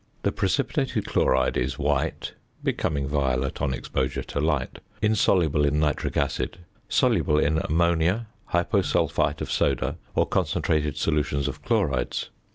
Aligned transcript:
The 0.23 0.31
precipitated 0.31 1.05
chloride 1.05 1.55
is 1.57 1.77
white 1.77 2.33
(becoming 2.63 3.07
violet 3.07 3.61
on 3.61 3.71
exposure 3.71 4.23
to 4.23 4.39
light), 4.39 4.79
insoluble 4.99 5.63
in 5.63 5.79
nitric 5.79 6.17
acid, 6.17 6.57
soluble 6.89 7.37
in 7.37 7.59
ammonia, 7.59 8.25
hyposulphite 8.51 9.41
of 9.41 9.51
soda, 9.51 9.97
or 10.15 10.25
concentrated 10.25 10.97
solutions 10.97 11.47
of 11.47 11.61
chlorides. 11.61 12.31